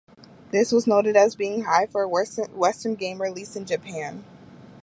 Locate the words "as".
1.15-1.35